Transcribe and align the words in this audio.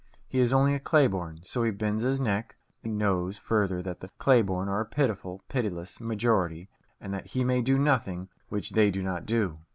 He 0.27 0.39
is 0.39 0.51
only 0.51 0.73
a 0.73 0.79
clay 0.79 1.05
born; 1.05 1.41
so 1.43 1.61
he 1.61 1.69
bends 1.69 2.01
his 2.01 2.19
neck. 2.19 2.55
He 2.81 2.89
knows 2.89 3.37
further 3.37 3.83
that 3.83 3.99
the 3.99 4.09
clay 4.17 4.41
born 4.41 4.67
are 4.67 4.81
a 4.81 4.85
pitiful, 4.87 5.43
pitiless 5.47 5.99
majority, 6.01 6.69
and 6.99 7.13
that 7.13 7.27
he 7.27 7.43
may 7.43 7.61
do 7.61 7.77
nothing 7.77 8.29
which 8.49 8.71
they 8.71 8.89
do 8.89 9.03
not 9.03 9.27
do. 9.27 9.59